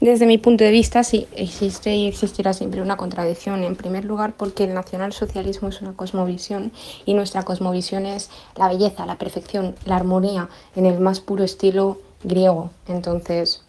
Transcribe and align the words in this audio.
Desde 0.00 0.24
mi 0.24 0.38
punto 0.38 0.64
de 0.64 0.70
vista, 0.70 1.04
sí, 1.04 1.28
existe 1.36 1.94
y 1.94 2.06
existirá 2.08 2.54
siempre 2.54 2.80
una 2.80 2.96
contradicción. 2.96 3.62
En 3.64 3.76
primer 3.76 4.06
lugar, 4.06 4.32
porque 4.34 4.64
el 4.64 4.72
nacionalsocialismo 4.72 5.68
es 5.68 5.82
una 5.82 5.92
cosmovisión 5.92 6.72
y 7.04 7.12
nuestra 7.12 7.42
cosmovisión 7.42 8.06
es 8.06 8.30
la 8.56 8.68
belleza, 8.68 9.04
la 9.04 9.16
perfección, 9.16 9.74
la 9.84 9.96
armonía 9.96 10.48
en 10.74 10.86
el 10.86 11.00
más 11.00 11.20
puro 11.20 11.44
estilo 11.44 12.00
griego. 12.24 12.70
Entonces, 12.88 13.62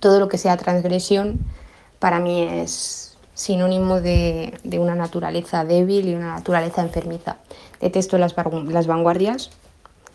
todo 0.00 0.18
lo 0.18 0.28
que 0.28 0.36
sea 0.36 0.56
transgresión 0.56 1.38
para 2.00 2.18
mí 2.18 2.42
es 2.42 3.16
sinónimo 3.34 4.00
de, 4.00 4.58
una 4.80 4.96
naturaleza 4.96 5.64
débil 5.64 6.08
y 6.08 6.14
una 6.16 6.34
naturaleza 6.34 6.82
enfermiza. 6.82 7.36
Detesto 7.80 8.18
las, 8.18 8.34
las 8.68 8.86
vanguardias, 8.88 9.50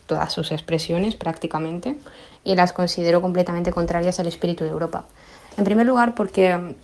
todas 0.06 0.32
sus 0.34 0.52
expresiones 0.52 1.16
prácticamente, 1.16 1.98
y 2.44 2.56
las 2.56 2.74
considero 2.74 3.22
completamente 3.22 3.72
contrarias 3.72 4.20
al 4.20 4.28
espíritu 4.28 4.64
de 4.64 4.72
Europa. 4.72 5.06
En 5.58 5.64
primer 5.64 5.86
lugar, 5.86 6.16
porque 6.16 6.56
mm, 6.56 6.76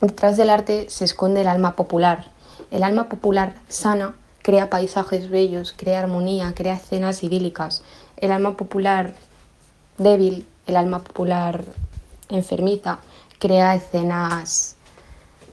detrás 0.00 0.36
del 0.36 0.50
arte 0.50 0.86
se 0.88 1.04
esconde 1.04 1.42
el 1.42 1.48
alma 1.48 1.76
popular. 1.76 2.26
El 2.70 2.82
alma 2.82 3.08
popular 3.08 3.54
sana 3.68 4.14
crea 4.42 4.70
paisajes 4.70 5.30
bellos, 5.30 5.74
crea 5.76 6.00
armonía, 6.00 6.52
crea 6.54 6.74
escenas 6.74 7.22
idílicas. 7.22 7.82
El 8.16 8.32
alma 8.32 8.56
popular 8.56 9.14
débil, 9.98 10.46
el 10.66 10.76
alma 10.76 11.00
popular 11.00 11.64
enfermiza, 12.28 12.98
crea 13.38 13.74
escenas 13.74 14.76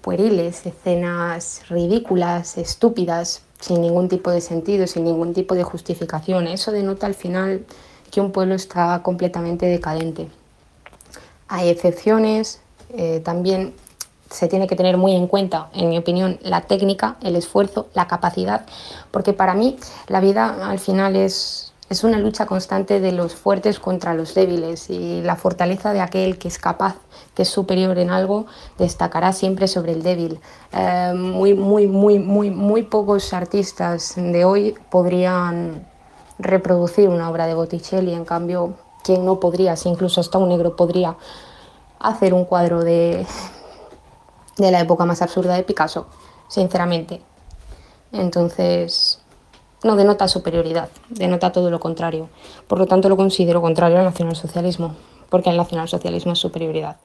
pueriles, 0.01 0.65
escenas 0.65 1.61
ridículas, 1.69 2.57
estúpidas, 2.57 3.43
sin 3.59 3.81
ningún 3.81 4.09
tipo 4.09 4.31
de 4.31 4.41
sentido, 4.41 4.87
sin 4.87 5.03
ningún 5.03 5.33
tipo 5.33 5.55
de 5.55 5.63
justificación. 5.63 6.47
Eso 6.47 6.71
denota 6.71 7.07
al 7.07 7.15
final 7.15 7.65
que 8.11 8.21
un 8.21 8.31
pueblo 8.31 8.55
está 8.55 9.01
completamente 9.03 9.65
decadente. 9.65 10.29
Hay 11.47 11.69
excepciones, 11.69 12.61
eh, 12.93 13.21
también 13.23 13.73
se 14.29 14.47
tiene 14.47 14.67
que 14.67 14.75
tener 14.75 14.97
muy 14.97 15.15
en 15.15 15.27
cuenta, 15.27 15.69
en 15.73 15.89
mi 15.89 15.97
opinión, 15.97 16.39
la 16.41 16.61
técnica, 16.61 17.17
el 17.21 17.35
esfuerzo, 17.35 17.87
la 17.93 18.07
capacidad, 18.07 18.65
porque 19.11 19.33
para 19.33 19.55
mí 19.55 19.77
la 20.07 20.19
vida 20.19 20.69
al 20.69 20.79
final 20.79 21.15
es, 21.15 21.68
es 21.89 22.03
una 22.03 22.19
lucha 22.19 22.45
constante 22.45 22.99
de 22.99 23.11
los 23.11 23.35
fuertes 23.35 23.79
contra 23.79 24.13
los 24.13 24.35
débiles 24.35 24.89
y 24.91 25.21
la 25.23 25.35
fortaleza 25.35 25.91
de 25.91 26.01
aquel 26.01 26.37
que 26.37 26.47
es 26.47 26.59
capaz, 26.59 26.95
que 27.33 27.41
es 27.41 27.49
superior 27.49 27.97
en 27.97 28.11
algo, 28.11 28.45
destacará 28.77 29.33
siempre 29.33 29.67
sobre 29.67 29.93
el 29.93 30.03
débil. 30.03 30.39
Eh, 30.71 31.13
muy, 31.15 31.55
muy, 31.55 31.87
muy, 31.87 32.19
muy, 32.19 32.51
muy 32.51 32.83
pocos 32.83 33.33
artistas 33.33 34.13
de 34.15 34.45
hoy 34.45 34.75
podrían 34.91 35.87
reproducir 36.37 37.09
una 37.09 37.29
obra 37.29 37.47
de 37.47 37.55
Botticelli, 37.55 38.13
en 38.13 38.23
cambio, 38.23 38.75
quien 39.03 39.25
no 39.25 39.39
podría, 39.39 39.75
si 39.75 39.89
incluso 39.89 40.21
hasta 40.21 40.37
un 40.37 40.49
negro 40.49 40.75
podría 40.75 41.17
hacer 41.99 42.35
un 42.35 42.45
cuadro 42.45 42.83
de, 42.83 43.25
de 44.57 44.71
la 44.71 44.79
época 44.79 45.05
más 45.05 45.23
absurda 45.23 45.55
de 45.55 45.63
Picasso, 45.63 46.05
sinceramente. 46.47 47.21
Entonces, 48.11 49.21
no 49.83 49.95
denota 49.95 50.27
superioridad, 50.27 50.89
denota 51.09 51.51
todo 51.51 51.69
lo 51.69 51.79
contrario. 51.79 52.29
Por 52.67 52.79
lo 52.79 52.85
tanto, 52.85 53.09
lo 53.09 53.17
considero 53.17 53.61
contrario 53.61 53.97
al 53.97 54.05
nacionalsocialismo, 54.05 54.95
porque 55.29 55.49
el 55.49 55.57
nacionalsocialismo 55.57 56.33
es 56.33 56.39
superioridad. 56.39 56.97